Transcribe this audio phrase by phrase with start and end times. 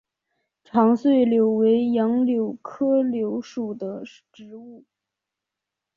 [0.63, 4.01] 长穗柳为杨柳科柳属的
[4.33, 4.83] 植物。